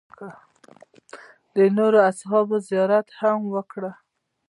[1.55, 3.81] د نورو اصحابو زیارت هم وکړ.